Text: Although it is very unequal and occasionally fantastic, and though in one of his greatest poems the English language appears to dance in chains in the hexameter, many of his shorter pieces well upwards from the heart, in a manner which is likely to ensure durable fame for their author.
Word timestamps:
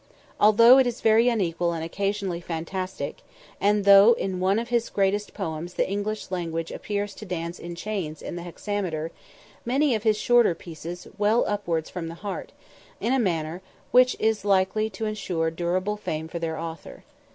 Although 0.39 0.79
it 0.79 0.87
is 0.87 0.99
very 0.99 1.29
unequal 1.29 1.73
and 1.73 1.83
occasionally 1.85 2.41
fantastic, 2.41 3.17
and 3.59 3.85
though 3.85 4.13
in 4.13 4.39
one 4.39 4.57
of 4.57 4.69
his 4.69 4.89
greatest 4.89 5.35
poems 5.35 5.75
the 5.75 5.87
English 5.87 6.31
language 6.31 6.71
appears 6.71 7.13
to 7.13 7.23
dance 7.23 7.59
in 7.59 7.75
chains 7.75 8.23
in 8.23 8.35
the 8.35 8.41
hexameter, 8.41 9.11
many 9.63 9.93
of 9.93 10.01
his 10.01 10.17
shorter 10.17 10.55
pieces 10.55 11.05
well 11.19 11.45
upwards 11.47 11.91
from 11.91 12.07
the 12.07 12.15
heart, 12.25 12.51
in 12.99 13.13
a 13.13 13.19
manner 13.19 13.61
which 13.91 14.15
is 14.17 14.43
likely 14.43 14.89
to 14.89 15.05
ensure 15.05 15.51
durable 15.51 15.97
fame 15.97 16.27
for 16.27 16.39
their 16.39 16.57
author. 16.57 17.03